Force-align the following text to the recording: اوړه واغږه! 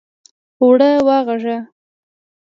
اوړه 0.61 0.89
واغږه! 1.07 1.57